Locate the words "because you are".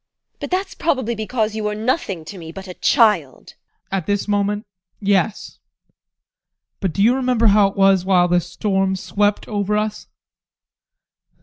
1.13-1.75